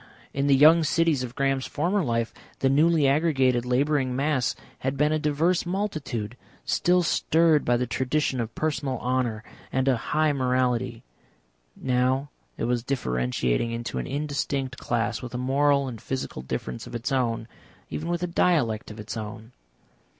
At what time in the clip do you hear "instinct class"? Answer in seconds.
14.07-15.21